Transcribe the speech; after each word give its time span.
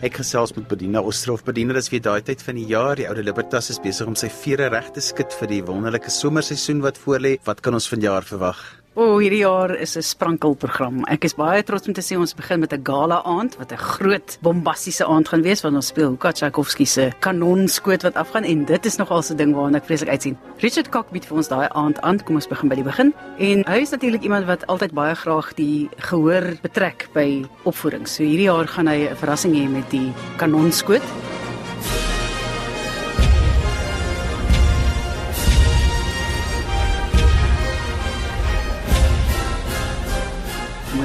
Ek 0.00 0.14
gesels 0.16 0.54
met 0.56 0.64
Bedina 0.70 1.02
Ostrov. 1.04 1.42
Bedina, 1.44 1.74
dis 1.76 1.90
weer 1.92 2.00
daai 2.00 2.22
tyd 2.24 2.40
van 2.40 2.56
die 2.56 2.64
jaar. 2.70 2.96
Die 2.96 3.04
oude 3.10 3.24
Libertas 3.26 3.68
is 3.74 3.80
besig 3.84 4.08
om 4.08 4.16
sy 4.16 4.30
vere 4.32 4.70
reg 4.72 4.88
te 4.96 5.02
skud 5.04 5.34
vir 5.42 5.50
die 5.50 5.62
wonderlike 5.66 6.12
somerseisoen 6.14 6.80
wat 6.86 7.00
voorlê. 7.02 7.36
Wat 7.44 7.60
kan 7.60 7.76
ons 7.76 7.90
vanjaar 7.90 8.24
verwag? 8.24 8.79
O, 8.98 9.04
oh, 9.04 9.18
hierdie 9.22 9.44
jaar 9.44 9.70
is 9.78 9.94
'n 9.96 10.02
sprankelprogram. 10.02 11.04
Ek 11.06 11.22
is 11.22 11.36
baie 11.38 11.62
trots 11.62 11.86
om 11.86 11.94
te 11.94 12.02
sê 12.02 12.18
ons 12.18 12.34
begin 12.34 12.58
met 12.58 12.72
'n 12.72 12.82
gala 12.82 13.22
aand 13.22 13.56
wat 13.56 13.70
'n 13.70 13.76
groot 13.76 14.38
bombastiese 14.42 15.06
aand 15.06 15.28
gaan 15.28 15.42
wees 15.42 15.62
want 15.62 15.76
ons 15.76 15.86
speel 15.86 16.16
Tchaikovsky 16.16 16.84
se 16.84 17.12
kanonskoot 17.20 18.02
wat 18.02 18.16
afgaan 18.16 18.42
en 18.42 18.64
dit 18.64 18.86
is 18.86 18.96
nogal 18.96 19.22
so 19.22 19.32
'n 19.32 19.36
ding 19.36 19.54
waarna 19.54 19.76
ek 19.76 19.84
vreeslik 19.84 20.10
uitsien. 20.10 20.36
Richard 20.58 20.90
Kok 20.90 21.12
bied 21.12 21.24
vir 21.24 21.36
ons 21.36 21.48
daai 21.48 21.68
aand 21.68 22.00
aan. 22.00 22.18
Kom 22.18 22.34
ons 22.34 22.48
begin 22.48 22.68
by 22.68 22.74
die 22.74 22.84
begin. 22.84 23.14
En 23.38 23.64
hy 23.64 23.78
is 23.80 23.90
natuurlik 23.90 24.22
iemand 24.22 24.46
wat 24.46 24.66
altyd 24.66 24.92
baie 24.92 25.14
graag 25.14 25.54
die 25.54 25.88
gehoor 25.96 26.58
betrek 26.60 27.08
by 27.12 27.46
opvoering. 27.62 28.08
So 28.08 28.24
hierdie 28.24 28.50
jaar 28.50 28.66
gaan 28.66 28.88
hy 28.88 29.06
'n 29.08 29.16
verrassing 29.16 29.54
hê 29.54 29.70
met 29.70 29.88
die 29.90 30.12
kanonskoot. 30.36 31.29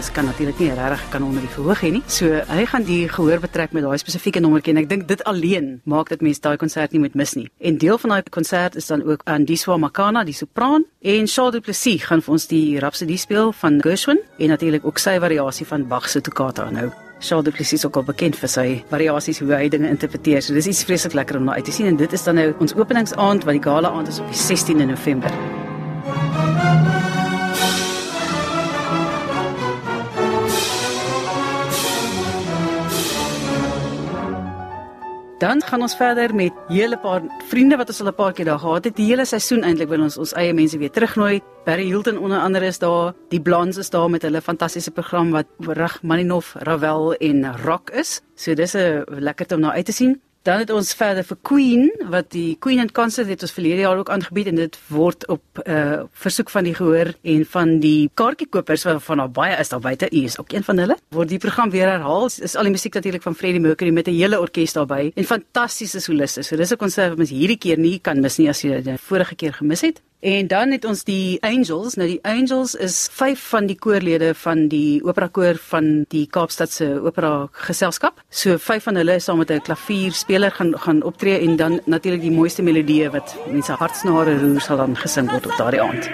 Mens 0.05 0.13
kan 0.13 0.25
natuurlik 0.25 0.59
nie 0.59 0.69
regtig 0.69 1.09
kan 1.09 1.23
onder 1.23 1.41
die 1.41 1.49
verhoog 1.49 1.79
hê 1.81 1.89
nie. 1.91 2.01
So 2.07 2.29
hy 2.29 2.65
gaan 2.69 2.83
die 2.85 3.07
gehoor 3.09 3.39
betrek 3.41 3.71
met 3.73 3.83
daai 3.83 3.97
spesifieke 3.97 4.41
nommertjie 4.43 4.75
en 4.75 4.81
ek 4.83 4.89
dink 4.89 5.07
dit 5.09 5.23
alleen 5.25 5.81
maak 5.89 6.11
dit 6.13 6.21
mense 6.21 6.41
daai 6.41 6.57
konsert 6.61 6.93
nie 6.93 7.01
moet 7.01 7.15
mis 7.15 7.33
nie. 7.33 7.47
En 7.57 7.79
deel 7.81 7.97
van 7.97 8.13
daai 8.13 8.29
konsert 8.29 8.75
is 8.75 8.85
dan 8.91 9.01
ook 9.01 9.23
Andiswa 9.25 9.77
Makana, 9.81 10.23
die 10.23 10.35
sopran, 10.35 10.85
en 11.01 11.27
Charles 11.27 11.57
Duplessis 11.57 12.05
gaan 12.05 12.21
vir 12.21 12.37
ons 12.37 12.47
die 12.51 12.77
Rhapsody 12.77 13.17
speel 13.17 13.51
van 13.63 13.81
Gershwin 13.81 14.21
en 14.37 14.53
natuurlik 14.53 14.85
ook 14.85 15.01
sy 15.01 15.17
variasie 15.19 15.65
van 15.65 15.87
Bach 15.89 16.09
se 16.09 16.21
Toccata 16.21 16.69
nou. 16.69 16.91
Charles 17.19 17.49
Duplessis 17.49 17.79
is 17.79 17.85
ook 17.89 17.97
al 17.97 18.09
bekend 18.13 18.37
vir 18.37 18.51
sy 18.51 18.69
variasies 18.93 19.41
hoe 19.41 19.53
hy 19.55 19.69
dinge 19.73 19.89
interpreteer. 19.89 20.43
So 20.45 20.53
dis 20.53 20.69
iets 20.69 20.85
vreeslik 20.85 21.17
lekker 21.17 21.41
om 21.41 21.49
na 21.49 21.57
uit 21.57 21.65
te 21.65 21.73
sien 21.73 21.89
en 21.89 21.97
dit 21.97 22.13
is 22.13 22.29
dan 22.29 22.37
nou 22.37 22.51
ons 22.59 22.77
openingsaand 22.77 23.47
wat 23.47 23.57
die 23.57 23.69
gala 23.71 23.95
aand 23.95 24.11
is 24.11 24.21
op 24.21 24.29
die 24.29 24.43
16de 24.43 24.91
November. 24.93 25.64
Dan 35.37 35.59
gaan 35.61 35.81
ons 35.83 35.95
verder 35.99 36.31
met 36.35 36.53
hele 36.71 36.95
paar 36.95 37.23
vriende 37.49 37.75
wat 37.75 37.89
ons 37.91 37.99
al 38.01 38.07
'n 38.07 38.15
paar 38.15 38.33
keer 38.33 38.45
daar 38.45 38.59
gehad 38.59 38.83
het. 38.83 38.95
Die 38.95 39.05
hele 39.05 39.25
seisoen 39.25 39.63
eintlik 39.63 39.89
wil 39.89 40.01
ons 40.01 40.17
ons 40.17 40.33
eie 40.33 40.53
mense 40.53 40.77
weer 40.77 40.91
terugnooi. 40.91 41.41
Barry 41.65 41.85
Hilton 41.85 42.17
onder 42.17 42.39
andere 42.39 42.65
is 42.65 42.79
daar. 42.79 43.13
Die 43.29 43.41
Blondes 43.41 43.77
is 43.77 43.89
daar 43.89 44.09
met 44.09 44.21
hulle 44.21 44.41
fantastiese 44.41 44.91
program 44.91 45.31
wat 45.31 45.45
Rachmaninov, 45.59 46.55
Ravel 46.55 47.13
en 47.13 47.57
Rock 47.57 47.89
is. 47.89 48.21
So 48.35 48.53
dis 48.53 48.75
'n 48.75 49.03
lekker 49.07 49.53
om 49.55 49.59
na 49.59 49.71
uit 49.71 49.85
te 49.85 49.91
sien. 49.91 50.21
Dan 50.45 50.59
het 50.61 50.69
ons 50.69 50.91
verder 50.93 51.25
vir 51.25 51.37
Queen 51.41 51.87
wat 52.11 52.27
die 52.35 52.51
Queen 52.61 52.83
and 52.83 52.91
Concert 52.93 53.31
het 53.31 53.41
ons 53.41 53.53
verlede 53.55 53.81
jaar 53.81 53.97
ook 53.97 54.11
aangebied 54.13 54.51
en 54.51 54.59
dit 54.59 54.75
word 54.93 55.25
op 55.33 55.61
uh 55.63 56.03
versoek 56.21 56.51
van 56.53 56.67
die 56.67 56.73
gehoor 56.77 57.09
en 57.33 57.45
van 57.49 57.71
die 57.81 58.11
kaartjiekopers 58.13 58.85
waarvan 58.85 59.23
daar 59.23 59.31
baie 59.33 59.57
is 59.57 59.73
daar 59.73 59.81
buite. 59.81 60.09
U 60.11 60.21
is 60.29 60.37
ook 60.39 60.53
een 60.53 60.63
van 60.63 60.77
hulle. 60.77 60.99
Word 61.17 61.33
die 61.33 61.41
program 61.41 61.73
weer 61.73 61.89
herhaal. 61.89 62.29
Is 62.29 62.53
al 62.55 62.69
die 62.69 62.75
musiek 62.75 62.93
natuurlik 62.93 63.25
van 63.25 63.35
Freddie 63.35 63.61
Mercury 63.61 63.89
met 63.89 64.07
'n 64.07 64.13
hele 64.13 64.39
orkes 64.39 64.73
daarbey 64.73 65.11
en 65.15 65.23
fantastiese 65.23 65.99
soliste. 65.99 66.43
So 66.43 66.55
dis 66.55 66.71
'n 66.71 66.77
konsert 66.77 67.09
wat 67.09 67.17
mens 67.17 67.33
hierdie 67.33 67.57
keer 67.57 67.79
nie 67.79 67.99
kan 67.99 68.21
mis 68.21 68.37
nie 68.37 68.49
as 68.49 68.61
jy 68.61 68.81
dit 68.81 69.01
vorige 69.01 69.35
keer 69.35 69.53
gemis 69.53 69.81
het. 69.81 70.01
En 70.25 70.47
dan 70.47 70.71
het 70.71 70.85
ons 70.85 71.03
die 71.05 71.37
Angels. 71.45 71.93
Nou 71.93 72.07
die 72.09 72.19
Angels 72.25 72.73
is 72.75 72.95
vyf 73.13 73.43
van 73.51 73.67
die 73.69 73.77
koorlede 73.77 74.31
van 74.41 74.63
die 74.71 74.97
opera 75.05 75.27
koor 75.29 75.59
van 75.69 75.89
die 76.09 76.23
Kaapstadse 76.25 76.87
Opera 77.05 77.45
Geselskap. 77.67 78.23
So 78.33 78.57
vyf 78.57 78.87
van 78.89 78.97
hulle 78.97 79.19
saam 79.19 79.37
met 79.37 79.51
'n 79.51 79.61
klavierspeler 79.61 80.51
gaan 80.51 80.73
gaan 80.79 81.03
optree 81.03 81.39
en 81.39 81.55
dan 81.55 81.79
natuurlik 81.85 82.21
die 82.21 82.31
mooiste 82.31 82.63
melodieë 82.63 83.11
wat 83.11 83.37
mense 83.51 83.71
hartsnare 83.71 84.39
roer 84.39 84.61
sal 84.61 84.77
dan 84.77 84.97
gesing 84.97 85.29
word 85.31 85.45
op 85.45 85.57
daardie 85.57 85.81
aand. 85.81 86.09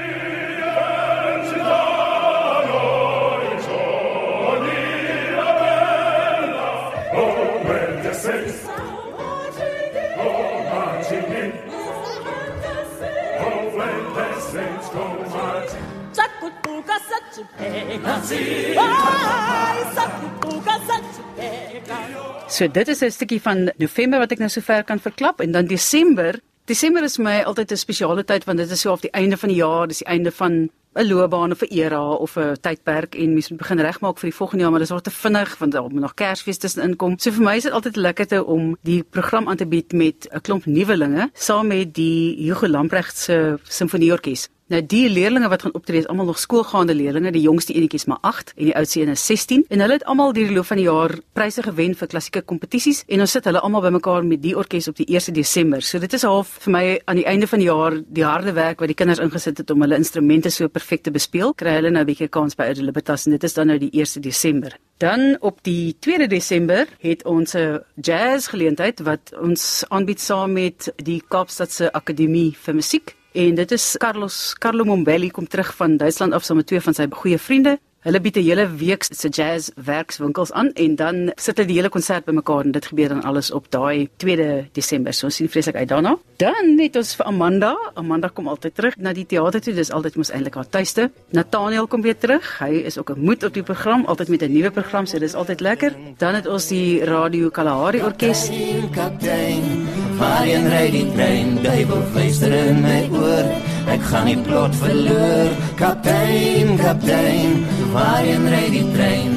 So 22.47 22.67
dit 22.67 22.87
is 22.87 23.01
'n 23.01 23.11
stukkie 23.11 23.41
van 23.41 23.71
November 23.77 24.19
wat 24.19 24.31
ek 24.31 24.39
nou 24.39 24.49
sover 24.49 24.83
kan 24.83 24.99
verklap 24.99 25.39
en 25.41 25.51
dan 25.51 25.65
Desember. 25.65 26.39
Desember 26.65 27.03
is 27.03 27.15
vir 27.15 27.23
my 27.23 27.41
altyd 27.41 27.71
'n 27.71 27.77
spesiale 27.77 28.23
tyd 28.23 28.43
want 28.43 28.57
dit 28.57 28.71
is 28.71 28.81
so 28.81 28.91
op 28.91 29.01
die 29.01 29.11
einde 29.11 29.37
van 29.37 29.49
die 29.49 29.57
jaar, 29.57 29.87
dis 29.87 29.97
die 29.97 30.07
einde 30.07 30.31
van 30.31 30.69
'n 30.93 31.07
loopbaan 31.07 31.51
of 31.51 31.61
'n 31.61 31.73
era 31.73 32.11
of 32.11 32.35
'n 32.37 32.57
tydperk 32.61 33.15
en 33.15 33.33
mens 33.33 33.49
moet 33.49 33.59
begin 33.59 33.79
regmaak 33.79 34.17
vir 34.19 34.29
die 34.29 34.37
volgende 34.37 34.61
jaar, 34.63 34.71
maar 34.71 34.79
dis 34.79 34.89
word 34.89 35.03
te 35.03 35.11
vinnig 35.11 35.57
want 35.57 35.71
daar 35.71 35.89
moet 35.89 36.01
nog 36.01 36.13
Kersfees 36.13 36.57
tussenin 36.57 36.95
kom. 36.95 37.19
So 37.19 37.31
vir 37.31 37.43
my 37.43 37.55
is 37.55 37.63
dit 37.63 37.71
altyd 37.71 37.95
lekker 37.95 38.43
om 38.45 38.77
die 38.81 39.03
program 39.03 39.47
aan 39.47 39.57
te 39.57 39.65
bied 39.65 39.93
met 39.93 40.27
'n 40.31 40.41
klomp 40.41 40.65
nuwelinge 40.65 41.29
saam 41.33 41.67
met 41.67 41.93
die 41.93 42.35
Hugo 42.47 42.67
Lamprecht 42.67 43.17
se 43.17 43.59
simfonieorkes. 43.63 44.49
Nou 44.71 44.79
die 44.87 45.09
leerdlinge 45.11 45.49
wat 45.51 45.65
gaan 45.65 45.73
optree 45.75 45.99
is 45.99 46.05
almal 46.07 46.29
nog 46.29 46.37
skoolgaande 46.39 46.93
leerdlinge, 46.95 47.33
die 47.35 47.43
jongste 47.43 47.73
enetjies 47.75 48.05
maar 48.07 48.21
8 48.23 48.53
en 48.55 48.69
die 48.69 48.75
oudste 48.79 49.01
een 49.01 49.09
is 49.11 49.25
16 49.27 49.65
en 49.67 49.81
hulle 49.83 49.97
het 49.97 50.05
almal 50.07 50.31
deur 50.31 50.47
die 50.47 50.55
loop 50.55 50.69
van 50.69 50.79
die 50.79 50.85
jaar 50.85 51.11
pryse 51.35 51.65
gewen 51.65 51.95
vir 51.99 52.07
klassieke 52.13 52.41
kompetisies 52.47 53.01
en 53.11 53.25
ons 53.25 53.35
sit 53.35 53.49
hulle 53.49 53.59
almal 53.59 53.83
bymekaar 53.83 54.23
met 54.23 54.39
die 54.45 54.53
orkes 54.55 54.87
op 54.87 54.95
die 55.01 55.09
1 55.11 55.35
Desember. 55.35 55.83
So 55.83 55.99
dit 55.99 56.15
is 56.15 56.23
half 56.23 56.55
vir 56.63 56.75
my 56.77 56.83
aan 57.03 57.19
die 57.19 57.27
einde 57.27 57.51
van 57.51 57.59
die 57.59 57.67
jaar 57.67 57.99
die 57.99 58.23
harde 58.23 58.55
werk 58.55 58.79
wat 58.79 58.93
die 58.93 58.95
kinders 58.95 59.19
ingesit 59.19 59.59
het 59.59 59.75
om 59.75 59.83
hulle 59.83 59.99
instrumente 59.99 60.49
so 60.55 60.71
perfek 60.71 61.03
te 61.03 61.11
bespeel, 61.11 61.51
kry 61.51 61.75
hulle 61.81 61.91
nou 61.91 62.05
'n 62.05 62.11
bietjie 62.13 62.31
kans 62.31 62.55
by 62.55 62.71
Oude 62.71 62.87
Libertas 62.87 63.25
en 63.27 63.35
dit 63.35 63.43
is 63.43 63.53
dan 63.53 63.67
nou 63.67 63.77
die 63.77 63.91
1 63.91 64.21
Desember. 64.21 64.77
Dan 64.99 65.35
op 65.41 65.59
die 65.63 65.97
2 65.99 66.27
Desember 66.27 66.87
het 66.99 67.25
ons 67.25 67.55
'n 67.55 67.83
jazz 68.01 68.47
geleentheid 68.47 69.01
wat 69.03 69.35
ons 69.41 69.83
aanbied 69.89 70.21
saam 70.21 70.53
met 70.53 70.93
die 70.95 71.21
Kaapstadse 71.27 71.91
Akademie 71.91 72.55
vir 72.55 72.75
Musiek 72.75 73.15
En 73.31 73.55
dit 73.55 73.71
is 73.71 73.95
Carlos 73.97 74.55
Carlo 74.59 74.83
Mombelli 74.83 75.29
kom 75.31 75.47
terug 75.47 75.75
van 75.75 75.97
Duitsland 75.97 76.33
af 76.33 76.43
saam 76.43 76.57
met 76.59 76.67
twee 76.67 76.81
van 76.83 76.93
sy 76.93 77.07
goeie 77.15 77.37
vriende. 77.39 77.77
Hulle 78.01 78.19
bied 78.19 78.35
'n 78.37 78.43
hele 78.43 78.65
week 78.67 79.03
se 79.03 79.29
jazz 79.29 79.69
werkswinkels 79.75 80.51
aan 80.51 80.73
en 80.73 80.95
dan 80.95 81.31
sit 81.35 81.57
hulle 81.57 81.67
die 81.67 81.77
hele 81.77 81.89
konsert 81.89 82.25
bymekaar 82.25 82.65
en 82.65 82.71
dit 82.71 82.85
gebeur 82.85 83.09
dan 83.09 83.23
alles 83.23 83.51
op 83.51 83.71
daai 83.71 84.09
2 84.17 84.69
Desember. 84.71 85.13
So 85.13 85.25
ons 85.25 85.35
sien 85.35 85.49
vreeslik 85.49 85.75
uit 85.75 85.87
daarna. 85.87 86.17
Dan 86.37 86.75
net 86.75 86.95
ons 86.95 87.15
vir 87.15 87.25
Amanda. 87.25 87.77
Amanda 87.93 88.27
kom 88.27 88.47
altyd 88.47 88.75
terug 88.75 88.97
na 88.97 89.13
die 89.13 89.25
teater 89.25 89.61
toe. 89.61 89.73
Dis 89.73 89.91
altyd 89.91 90.15
mos 90.15 90.31
eintlik 90.31 90.55
haar 90.55 90.69
tuiste. 90.69 91.11
Nathaniel 91.29 91.87
kom 91.87 92.01
weer 92.01 92.17
terug. 92.17 92.59
Hy 92.59 92.83
is 92.85 92.97
ook 92.97 93.09
'n 93.11 93.19
moed 93.19 93.43
op 93.43 93.53
die 93.53 93.63
program, 93.63 94.05
altyd 94.05 94.29
met 94.29 94.41
'n 94.41 94.51
nuwe 94.51 94.71
program, 94.71 95.05
so 95.05 95.19
dis 95.19 95.33
altyd 95.33 95.59
lekker. 95.61 95.95
Dan 96.17 96.35
het 96.35 96.47
ons 96.47 96.67
die 96.67 97.03
Radio 97.05 97.49
Kalahari 97.49 98.01
Orkees. 98.01 98.49
Kaptein, 98.91 99.87
Marian 100.21 100.67
ry 100.69 100.87
die 100.93 101.07
trein, 101.15 101.55
duivel 101.63 102.01
fluister 102.13 102.53
in 102.53 102.81
my 102.85 103.01
oor. 103.09 103.47
Ek 103.89 104.03
gaan 104.05 104.27
nie 104.29 104.37
plot 104.45 104.75
verloor. 104.77 105.49
Kaptein, 105.81 106.77
kaptein 106.77 107.65
waarheen 107.95 108.45
ry 108.53 108.65
die 108.75 108.85
trein? 108.93 109.33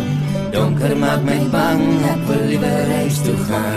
Donker 0.53 0.93
maak 1.01 1.25
my 1.27 1.41
bang, 1.55 1.83
ek 2.13 2.21
wil 2.29 2.45
liewer 2.53 2.93
huis 3.01 3.19
toe 3.25 3.39
gaan. 3.49 3.74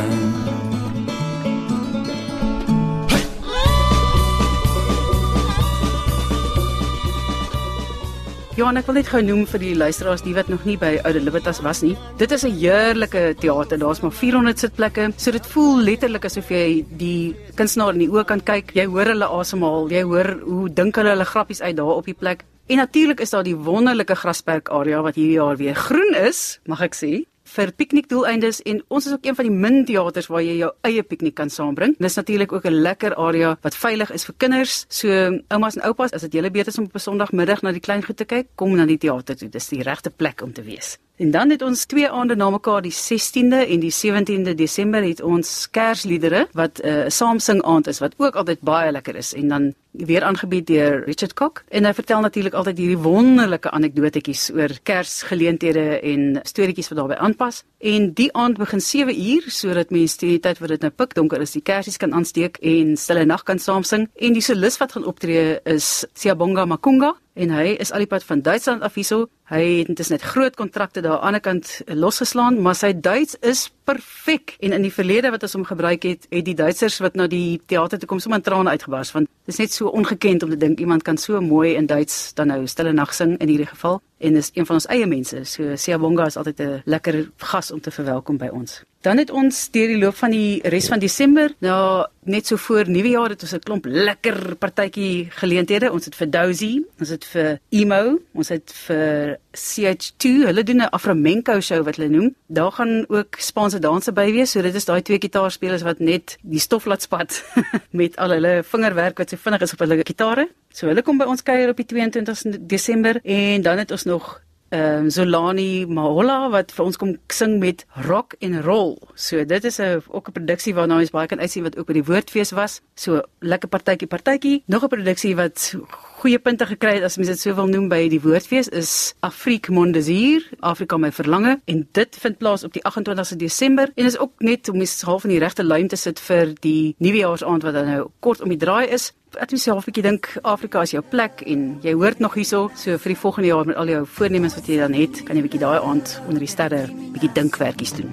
Ja, 8.58 8.72
ek 8.74 8.88
wil 8.90 8.96
net 8.98 9.10
gou 9.12 9.20
noem 9.22 9.44
vir 9.46 9.62
die 9.62 9.76
luisteraars 9.78 10.24
die 10.26 10.32
wat 10.34 10.48
nog 10.50 10.64
nie 10.66 10.80
by 10.82 10.96
Oude 11.06 11.20
Libertas 11.22 11.60
was 11.62 11.84
nie. 11.86 11.92
Dit 12.18 12.32
is 12.34 12.44
'n 12.44 12.58
heerlike 12.58 13.36
teater. 13.38 13.78
Daar's 13.78 14.02
maar 14.02 14.12
400 14.12 14.58
sitplekke. 14.58 15.14
So 15.16 15.32
dit 15.32 15.46
voel 15.46 15.78
letterlik 15.84 16.26
asof 16.26 16.50
jy 16.50 16.84
die 16.90 17.36
kunstenaar 17.56 17.94
in 17.94 18.00
die 18.00 18.10
oë 18.10 18.26
kan 18.26 18.42
kyk. 18.42 18.74
Jy 18.74 18.86
hoor 18.86 19.06
hulle 19.06 19.26
asemhaal. 19.26 19.92
Jy 19.92 20.02
hoor 20.02 20.40
hoe 20.42 20.74
dink 20.74 20.96
hulle 20.96 21.10
hulle 21.10 21.26
grappies 21.26 21.62
uit 21.62 21.76
daar 21.76 21.98
op 21.98 22.06
die 22.06 22.16
plek. 22.16 22.46
En 22.68 22.78
natuurlik 22.78 23.20
is 23.20 23.30
daar 23.30 23.44
die 23.44 23.56
wonderlike 23.56 24.16
grasperk 24.16 24.70
area 24.70 25.02
wat 25.02 25.16
hierdie 25.16 25.38
jaar 25.38 25.58
weer 25.58 25.76
groen 25.76 26.16
is, 26.28 26.60
mag 26.66 26.82
ek 26.82 26.96
sê, 26.96 27.26
vir 27.48 27.72
piknikdoeleindes 27.72 28.62
en 28.70 28.82
ons 28.88 29.08
is 29.08 29.14
ook 29.16 29.26
een 29.26 29.36
van 29.36 29.48
die 29.48 29.54
min 29.54 29.86
teaters 29.88 30.28
waar 30.32 30.44
jy 30.44 30.58
jou 30.60 30.72
eie 30.88 31.04
piknik 31.04 31.36
kan 31.40 31.50
saambring. 31.50 31.96
Dis 32.00 32.20
natuurlik 32.20 32.52
ook 32.52 32.66
'n 32.66 32.82
lekker 32.82 33.16
area 33.16 33.58
wat 33.62 33.76
veilig 33.76 34.12
is 34.12 34.26
vir 34.26 34.36
kinders. 34.38 34.86
So 34.90 35.10
oumas 35.48 35.76
en 35.76 35.84
oupas, 35.84 36.12
as 36.12 36.22
dit 36.22 36.34
julle 36.34 36.52
beter 36.52 36.68
is 36.68 36.78
om 36.78 36.86
op 36.86 36.96
'n 36.96 37.00
Sondagmiddag 37.00 37.62
na 37.62 37.72
die 37.72 37.80
klein 37.80 38.04
goed 38.04 38.18
te 38.18 38.26
kyk, 38.26 38.48
kom 38.56 38.76
na 38.76 38.86
die 38.86 38.98
teater 38.98 39.36
toe. 39.36 39.50
Dis 39.50 39.70
die 39.70 39.84
regte 39.84 40.10
plek 40.10 40.42
om 40.42 40.54
te 40.54 40.64
wees. 40.64 40.98
En 41.18 41.32
dan 41.32 41.50
het 41.50 41.62
ons 41.62 41.86
twee 41.86 42.10
aande 42.10 42.36
na 42.36 42.50
mekaar 42.50 42.82
die 42.82 42.94
16de 42.94 43.64
en 43.68 43.80
die 43.80 43.92
17de 43.92 44.54
Desember 44.56 45.02
het 45.04 45.22
ons 45.22 45.68
Kersliedere 45.72 46.48
wat 46.54 46.80
'n 46.84 46.88
uh, 46.88 47.10
saamsing 47.10 47.62
aand 47.62 47.88
is 47.88 48.00
wat 48.00 48.14
ook 48.18 48.36
altyd 48.36 48.62
baie 48.62 48.92
lekker 48.92 49.16
is 49.16 49.34
en 49.34 49.48
dan 49.48 49.74
weer 50.06 50.24
aangebied 50.24 50.68
deur 50.68 51.04
Richard 51.06 51.34
Kok. 51.34 51.64
En 51.70 51.86
hy 51.86 51.94
vertel 51.94 52.22
natuurlik 52.22 52.54
altyd 52.54 52.78
hierdie 52.78 53.00
wonderlike 53.02 53.72
anekdotetjies 53.72 54.50
oor 54.56 54.74
Kersgeleenthede 54.84 56.00
en 56.00 56.40
storieetjies 56.44 56.92
wat 56.92 56.98
daarbey 57.02 57.18
aanpas. 57.18 57.64
En 57.80 58.12
die 58.14 58.30
aand 58.34 58.58
begin 58.58 58.82
7 58.82 59.14
uur 59.14 59.52
sodat 59.54 59.94
mense 59.94 60.20
die 60.22 60.40
tyd 60.40 60.60
wat 60.60 60.74
dit 60.76 60.86
nou 60.86 60.92
pikdonker 60.92 61.42
is, 61.42 61.56
die 61.58 61.64
kersies 61.66 61.98
kan 61.98 62.14
aansteek 62.14 62.58
en 62.62 62.98
stille 62.98 63.26
nag 63.26 63.44
kan 63.44 63.60
saam 63.60 63.84
sing 63.84 64.08
en 64.16 64.34
die 64.34 64.44
solis 64.44 64.78
wat 64.82 64.96
gaan 64.96 65.06
optree 65.06 65.58
is 65.66 66.06
Siyabonga 66.14 66.66
Makunga 66.66 67.16
en 67.38 67.54
hy 67.54 67.76
is 67.80 67.94
al 67.94 68.04
die 68.04 68.10
pad 68.10 68.26
van 68.28 68.42
Duitsland 68.42 68.82
af 68.86 68.98
hierso. 68.98 69.28
Hy 69.48 69.62
het 69.80 69.92
intussen 69.94 70.18
net 70.18 70.26
groot 70.26 70.56
kontrakte 70.60 71.02
daar 71.02 71.22
aan 71.22 71.38
die 71.38 71.38
ander 71.38 71.44
kant 71.46 71.70
losgeslaan, 71.88 72.60
maar 72.62 72.76
sy 72.76 72.92
Duits 72.94 73.38
is 73.46 73.68
perfek. 73.88 74.58
En 74.60 74.74
in 74.76 74.84
die 74.84 74.94
verlede 74.94 75.32
wat 75.32 75.46
ons 75.46 75.56
hom 75.56 75.66
gebruik 75.68 76.04
het, 76.04 76.28
het 76.34 76.46
die 76.46 76.58
Duitsers 76.58 77.00
wat 77.04 77.16
na 77.16 77.28
die 77.32 77.62
teater 77.66 78.00
toe 78.00 78.10
kom 78.10 78.20
sommer 78.20 78.42
trane 78.42 78.74
uitgebars 78.74 79.14
want 79.16 79.30
dit 79.46 79.54
is 79.54 79.62
net 79.62 79.74
so 79.74 79.92
ongekend 79.94 80.44
om 80.44 80.52
te 80.52 80.60
dink 80.60 80.82
iemand 80.84 81.06
kan 81.08 81.18
so 81.18 81.40
mooi 81.42 81.76
in 81.76 81.88
Duits 81.88 82.34
dan 82.38 82.52
nou 82.52 82.66
stille 82.68 82.94
nag 82.94 83.14
sing 83.14 83.38
in 83.38 83.52
hierdie 83.52 83.70
geval 83.70 84.02
en 84.18 84.36
is 84.36 84.52
een 84.54 84.66
van 84.66 84.76
ons 84.76 84.86
eie 84.86 85.08
mense. 85.08 85.44
So 85.44 85.76
Siyabonga 85.76 86.26
is 86.26 86.38
altyd 86.38 86.60
'n 86.60 86.82
lekker 86.86 87.30
gas 87.38 87.72
om 87.72 87.82
te 87.82 87.92
verwelkom 87.92 88.38
by 88.38 88.48
ons. 88.48 88.84
Dan 89.02 89.18
het 89.18 89.30
ons 89.32 89.70
deur 89.72 89.88
die 89.88 89.98
loop 89.98 90.16
van 90.16 90.34
die 90.34 90.60
res 90.68 90.88
van 90.88 91.00
Desember, 91.00 91.54
nou 91.64 92.06
net 92.28 92.50
so 92.50 92.58
voor 92.60 92.90
Nuwejaar 92.90 93.30
het 93.30 93.42
ons 93.42 93.54
'n 93.54 93.60
klomp 93.60 93.86
lekker 93.86 94.56
partytjie 94.56 95.28
geleenthede. 95.30 95.92
Ons 95.92 96.06
het 96.06 96.16
vir 96.16 96.30
Dozy, 96.30 96.84
ons 97.00 97.10
het 97.10 97.26
vir 97.26 97.60
Emo, 97.70 98.20
ons 98.34 98.50
het 98.50 98.74
vir 98.88 99.38
CH2. 99.54 100.46
Hulle 100.46 100.64
doen 100.64 100.82
'n 100.82 100.90
Aframenko 100.90 101.60
show 101.62 101.84
wat 101.84 101.96
hulle 101.96 102.10
noem. 102.10 102.36
Daar 102.48 102.72
gaan 102.72 103.06
ook 103.08 103.36
Spaanse 103.38 103.80
danse 103.80 104.12
by 104.12 104.32
wees. 104.32 104.52
So 104.52 104.62
dit 104.62 104.76
is 104.76 104.86
daai 104.86 105.02
twee 105.02 105.20
gitaarspelers 105.20 105.82
wat 105.82 106.00
net 106.00 106.38
die 106.42 106.60
stof 106.60 106.86
laat 106.86 107.02
spat 107.02 107.44
met 107.92 108.18
al 108.18 108.30
hulle 108.30 108.64
vingerwerk 108.64 109.18
wat 109.18 109.30
so 109.30 109.38
vinnig 109.38 109.62
is 109.62 109.74
op 109.74 109.80
hulle 109.80 110.02
gitare. 110.04 110.48
So 110.74 110.88
hulle 110.88 111.02
kom 111.02 111.18
by 111.18 111.26
ons 111.26 111.44
kuier 111.44 111.70
op 111.70 111.78
die 111.78 111.86
22 111.86 112.60
Desember 112.68 113.20
en 113.24 113.62
dan 113.62 113.78
het 113.78 113.92
ons 113.92 114.04
nog 114.08 114.42
ehm 114.70 115.04
um, 115.04 115.10
Zolani 115.10 115.86
Mahola 115.88 116.50
wat 116.52 116.74
vir 116.76 116.84
ons 116.84 116.98
kom 117.00 117.14
sing 117.32 117.54
met 117.62 117.86
rock 118.04 118.34
en 118.44 118.58
roll. 118.66 118.98
So 119.16 119.46
dit 119.46 119.64
is 119.64 119.80
'n 119.80 120.04
ook 120.08 120.28
'n 120.28 120.32
produksie 120.32 120.74
waarna 120.76 121.00
ons 121.00 121.10
baie 121.10 121.28
kan 121.28 121.40
uitsien 121.40 121.64
wat 121.64 121.78
ook 121.78 121.88
by 121.88 121.94
die 121.94 122.04
woordfees 122.04 122.52
was. 122.52 122.82
So 122.96 123.22
lekker 123.40 123.70
partytjie 123.70 124.08
partytjie. 124.08 124.64
Nog 124.66 124.84
'n 124.84 124.88
produksie 124.88 125.36
wat 125.36 125.76
goeie 126.20 126.40
punte 126.40 126.66
gekry 126.66 126.94
het 126.94 127.04
as 127.04 127.18
mens 127.18 127.30
dit 127.30 127.40
sou 127.40 127.56
wil 127.56 127.68
noem 127.68 127.88
by 127.88 128.10
die 128.10 128.22
woordfees 128.22 128.68
is 128.68 129.14
Afrique 129.20 129.72
Mon 129.72 129.92
Désir, 129.92 130.42
Afrika 130.60 130.98
my 130.98 131.12
verlange 131.12 131.62
en 131.66 131.88
dit 131.92 132.18
vind 132.20 132.38
plaas 132.38 132.64
op 132.64 132.74
die 132.74 132.82
28ste 132.82 133.36
Desember 133.36 133.92
en 133.96 134.06
is 134.06 134.18
ook 134.18 134.32
net 134.38 134.70
om 134.70 134.78
mens 134.78 135.02
half 135.02 135.24
in 135.24 135.30
die 135.30 135.40
regte 135.40 135.64
lyn 135.64 135.88
te 135.88 135.96
sit 135.96 136.20
vir 136.20 136.54
die 136.60 136.96
nuwejaarsaand 136.98 137.64
wat 137.64 137.74
dan 137.74 137.86
nou 137.86 138.10
kort 138.20 138.42
om 138.42 138.50
die 138.50 138.58
draai 138.58 138.88
is 138.88 139.14
ek 139.36 139.52
moet 139.52 139.60
self 139.62 139.84
'n 139.84 139.92
bietjie 139.92 140.04
dink 140.04 140.38
Afrika 140.44 140.82
is 140.82 140.92
jou 140.92 141.04
plek 141.04 141.42
en 141.46 141.80
jy 141.82 141.94
hoort 141.94 142.20
nog 142.20 142.34
hierso 142.34 142.72
so 142.76 142.98
vir 142.98 143.14
die 143.14 143.22
volgende 143.22 143.48
jaar 143.48 143.66
met 143.66 143.76
al 143.76 143.88
jou 143.88 144.06
voornemens 144.06 144.56
wat 144.56 144.68
jy 144.68 144.78
dan 144.78 144.94
het, 144.94 145.24
kan 145.24 145.36
jy 145.36 145.42
'n 145.42 145.48
bietjie 145.48 145.60
daai 145.60 145.80
aand 145.80 146.22
onder 146.28 146.40
die 146.40 146.48
sterre 146.48 146.88
bietjie 147.14 147.34
dinkwerkies 147.34 147.94
doen. 147.94 148.12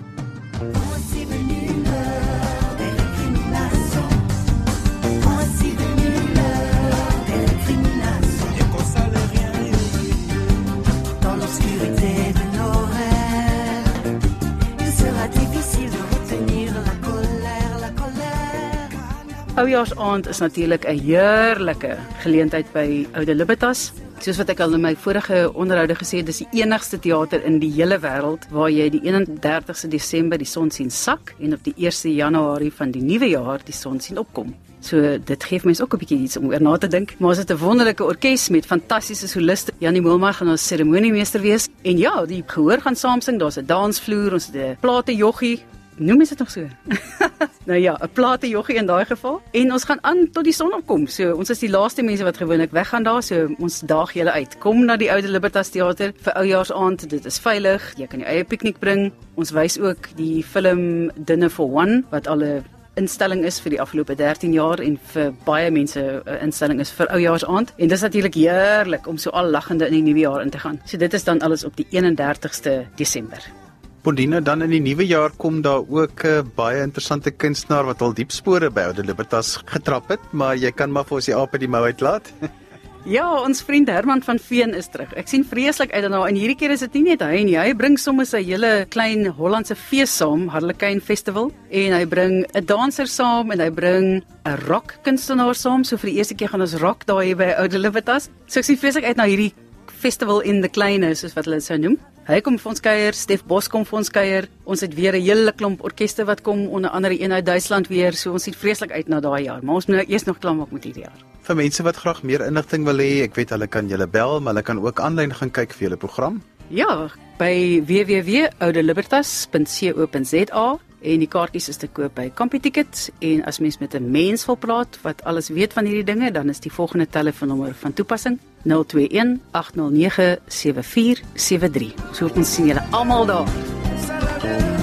Oujaarsaand 19.54 20.28
is 20.28 20.38
natuurlik 20.38 20.84
'n 20.84 20.98
heerlike 20.98 21.96
geleentheid 22.18 22.72
by 22.72 23.06
Oude 23.12 23.34
Libertas. 23.34 23.92
Soos 24.18 24.36
wat 24.36 24.48
ek 24.48 24.60
al 24.60 24.72
in 24.72 24.80
my 24.80 24.96
vorige 24.96 25.52
onderhoude 25.54 25.94
gesê 25.94 26.16
het, 26.16 26.26
dis 26.26 26.38
die 26.38 26.62
enigste 26.62 26.98
teater 26.98 27.44
in 27.44 27.58
die 27.58 27.70
hele 27.72 27.98
wêreld 27.98 28.48
waar 28.50 28.70
jy 28.70 28.90
die 28.90 29.00
31ste 29.00 29.88
Desember 29.88 30.38
die 30.38 30.46
son 30.46 30.70
sien 30.70 30.90
sak 30.90 31.34
en 31.38 31.52
op 31.52 31.64
die 31.64 31.74
1ste 31.76 32.08
Januarie 32.08 32.72
van 32.72 32.90
die 32.90 33.02
nuwe 33.02 33.28
jaar 33.28 33.60
die 33.64 33.74
son 33.74 34.00
sien 34.00 34.18
opkom. 34.18 34.54
So 34.80 35.18
dit 35.24 35.44
gee 35.44 35.60
mense 35.62 35.82
ook 35.82 35.94
'n 35.94 35.98
bietjie 35.98 36.18
iets 36.18 36.36
om 36.36 36.48
oor 36.48 36.62
na 36.62 36.76
te 36.76 36.88
dink. 36.88 37.14
Maar 37.18 37.28
ons 37.28 37.38
het 37.38 37.50
'n 37.50 37.56
wonderlike 37.56 38.04
orkes 38.04 38.48
met 38.48 38.66
fantastiese 38.66 39.28
soliste. 39.28 39.72
Janie 39.78 40.00
Moelmar 40.00 40.34
gaan 40.34 40.48
ons 40.48 40.66
seremoniemeester 40.66 41.40
wees. 41.40 41.68
En 41.82 41.96
ja, 41.96 42.26
die 42.26 42.42
gehoor 42.46 42.80
gaan 42.80 42.96
saam 42.96 43.20
sing. 43.20 43.38
Daar's 43.38 43.56
'n 43.56 43.66
dansvloer, 43.66 44.32
ons 44.32 44.46
het 44.46 44.56
'n 44.56 44.76
plate 44.80 45.14
joggie 45.14 45.62
Noem 45.96 46.18
dit 46.18 46.38
nog 46.38 46.50
so. 46.50 46.66
nou 47.64 47.78
ja, 47.78 47.98
'n 48.00 48.08
plate 48.12 48.48
joggie 48.48 48.76
in 48.76 48.86
daai 48.86 49.04
geval. 49.04 49.40
En 49.50 49.72
ons 49.72 49.84
gaan 49.84 49.98
aan 50.02 50.30
tot 50.32 50.44
die 50.44 50.52
son 50.52 50.74
opkom. 50.74 51.06
So 51.06 51.34
ons 51.34 51.50
is 51.50 51.58
die 51.58 51.70
laaste 51.70 52.02
mense 52.02 52.24
wat 52.24 52.36
gewoonlik 52.36 52.70
weggaan 52.70 53.02
daar, 53.02 53.22
so 53.22 53.48
ons 53.58 53.80
daag 53.80 54.12
julle 54.12 54.32
uit. 54.32 54.58
Kom 54.58 54.84
na 54.84 54.96
die 54.96 55.12
Oude 55.12 55.28
Libertas 55.28 55.68
Theater 55.68 56.12
vir 56.16 56.32
oujaarsaand. 56.32 57.10
Dit 57.10 57.24
is 57.24 57.38
veilig. 57.38 57.94
Jy 57.96 58.06
kan 58.06 58.18
jou 58.18 58.28
eie 58.28 58.44
piknik 58.44 58.78
bring. 58.78 59.12
Ons 59.34 59.50
wys 59.50 59.78
ook 59.78 60.08
die 60.16 60.42
film 60.42 61.10
Dinner 61.16 61.50
for 61.50 61.72
One 61.72 62.04
wat 62.10 62.26
al 62.26 62.42
'n 62.42 62.64
instelling 62.94 63.44
is 63.44 63.60
vir 63.60 63.70
die 63.70 63.80
afgelope 63.80 64.14
13 64.14 64.52
jaar 64.52 64.80
en 64.80 64.98
vir 65.12 65.32
baie 65.44 65.70
mense 65.70 66.00
'n 66.00 66.38
instelling 66.42 66.80
is 66.80 66.90
vir 66.90 67.06
oujaarsaand. 67.08 67.72
En 67.76 67.88
dis 67.88 68.00
natuurlik 68.00 68.34
heerlik 68.34 69.06
om 69.06 69.16
so 69.16 69.30
al 69.30 69.50
lagende 69.50 69.86
in 69.86 69.92
die 69.92 70.02
nuwe 70.02 70.20
jaar 70.20 70.42
in 70.42 70.50
te 70.50 70.58
gaan. 70.58 70.80
So 70.84 70.96
dit 70.96 71.14
is 71.14 71.24
dan 71.24 71.40
alles 71.40 71.64
op 71.64 71.76
die 71.76 71.86
31ste 71.90 72.86
Desember. 72.96 73.63
Bondina 74.04 74.36
dan 74.44 74.60
in 74.60 74.68
die 74.68 74.82
nuwe 74.84 75.06
jaar 75.08 75.32
kom 75.40 75.62
daar 75.64 75.80
ook 75.80 76.24
'n 76.24 76.28
uh, 76.28 76.42
baie 76.56 76.82
interessante 76.82 77.30
kunstenaar 77.30 77.84
wat 77.84 78.02
al 78.02 78.12
diep 78.12 78.30
spore 78.30 78.70
by 78.70 78.80
Oude 78.80 79.02
Libertas 79.02 79.56
getrap 79.64 80.08
het, 80.08 80.20
maar 80.32 80.56
jy 80.56 80.72
kan 80.72 80.92
maar 80.92 81.04
vir 81.04 81.16
ons 81.16 81.24
die 81.24 81.34
aap 81.34 81.54
uit 81.54 81.60
die 81.60 81.68
mou 81.68 81.84
uitlaat. 81.84 82.32
ja, 83.16 83.24
ons 83.42 83.62
vriend 83.62 83.88
Herman 83.88 84.22
van 84.22 84.38
Veen 84.38 84.74
is 84.74 84.88
terug. 84.88 85.08
Ek 85.16 85.28
sien 85.28 85.44
vreeslik 85.44 85.90
uit 85.92 86.02
daarna 86.02 86.28
en 86.28 86.36
hierdie 86.36 86.56
keer 86.56 86.70
is 86.70 86.80
dit 86.80 86.94
nie 86.94 87.02
net 87.02 87.22
hy 87.22 87.44
nie. 87.44 87.56
Hy 87.56 87.72
bring 87.72 87.98
sommer 87.98 88.26
sy 88.26 88.42
hele 88.44 88.84
klein 88.90 89.26
Hollandse 89.26 89.74
fees 89.74 90.16
saam, 90.16 90.48
Harlekin 90.48 91.00
Festival, 91.00 91.50
en 91.70 91.92
hy 91.92 92.04
bring 92.04 92.44
'n 92.52 92.64
danser 92.66 93.06
saam 93.08 93.52
en 93.52 93.60
hy 93.60 93.70
bring 93.70 94.22
'n 94.44 94.56
rock 94.68 94.98
kunstenaar 95.02 95.54
saam. 95.54 95.82
So 95.82 95.96
vir 95.96 96.10
die 96.10 96.18
eerste 96.18 96.34
keer 96.34 96.48
gaan 96.48 96.60
ons 96.60 96.74
rock 96.74 97.06
daar 97.06 97.24
hier 97.24 97.36
by 97.36 97.54
Oude 97.56 97.78
Libertas. 97.78 98.28
So 98.48 98.60
ek 98.60 98.66
sien 98.66 98.76
vreeslik 98.76 99.04
uit 99.04 99.16
na 99.16 99.24
hierdie 99.24 99.54
festival 99.86 100.40
in 100.40 100.60
the 100.60 100.68
kleine 100.68 101.14
soos 101.14 101.32
wat 101.32 101.46
hulle 101.46 101.56
dit 101.56 101.64
sou 101.64 101.78
noem. 101.78 101.96
Hy 102.24 102.38
kom 102.40 102.54
vir 102.56 102.70
ons 102.70 102.80
kuier, 102.80 103.12
Stef 103.12 103.42
Bos 103.44 103.66
kom 103.68 103.82
vir 103.84 103.98
ons 103.98 104.08
kuier. 104.08 104.46
Ons 104.64 104.80
het 104.80 104.94
weer 104.96 105.12
'n 105.12 105.20
hele 105.20 105.52
klomp 105.52 105.84
orkeste 105.84 106.24
wat 106.24 106.40
kom, 106.40 106.72
onder 106.72 106.88
andere 106.90 107.20
een 107.20 107.32
uit 107.32 107.44
Duitsland 107.44 107.88
weer. 107.88 108.14
So 108.14 108.32
ons 108.32 108.42
sien 108.42 108.54
vreeslik 108.54 108.92
uit 108.92 109.08
na 109.08 109.20
daai 109.20 109.44
jaar, 109.44 109.62
maar 109.62 109.74
ons 109.74 109.86
moet 109.86 109.96
nou 109.96 110.06
eers 110.08 110.24
nog 110.24 110.38
klaar 110.38 110.54
maak 110.54 110.72
met 110.72 110.84
hierdie 110.84 111.02
jaar. 111.02 111.24
Vir 111.42 111.56
mense 111.56 111.82
wat 111.82 111.96
graag 111.96 112.22
meer 112.22 112.46
inligting 112.46 112.84
wil 112.84 112.96
hê, 112.96 113.22
ek 113.22 113.34
weet 113.34 113.50
hulle 113.50 113.66
kan 113.66 113.88
julle 113.88 114.06
bel, 114.06 114.40
maar 114.40 114.54
hulle 114.54 114.62
kan 114.62 114.78
ook 114.78 115.00
aanlyn 115.00 115.34
gaan 115.34 115.50
kyk 115.50 115.72
vir 115.72 115.82
julle 115.88 115.96
program. 115.96 116.42
Ja, 116.68 117.08
by 117.36 117.82
www.oudelibbertas.co.za 117.84 120.78
en 121.02 121.18
die 121.18 121.28
kaartjies 121.28 121.68
is 121.68 121.76
te 121.76 121.88
koop 121.88 122.14
by 122.14 122.30
Computickets 122.34 123.10
en 123.20 123.44
as 123.44 123.58
mens 123.58 123.78
met 123.78 123.94
'n 123.94 124.10
mens 124.10 124.46
wil 124.46 124.56
praat 124.56 124.98
wat 125.02 125.24
alles 125.24 125.48
weet 125.48 125.72
van 125.72 125.84
hierdie 125.84 126.14
dinge, 126.14 126.30
dan 126.30 126.48
is 126.48 126.60
die 126.60 126.72
volgende 126.72 127.06
telefoonnommer 127.06 127.74
van 127.74 127.92
toepassing 127.92 128.38
021 128.64 129.40
809 129.52 130.38
7473. 130.46 131.94
Ons 132.08 132.24
hoop 132.24 132.42
ons 132.42 132.54
sien 132.56 132.72
julle 132.72 132.84
almal 132.90 133.28
daar. 133.30 134.73